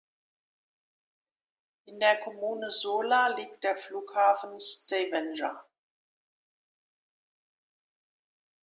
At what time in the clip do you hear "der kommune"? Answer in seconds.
1.99-2.71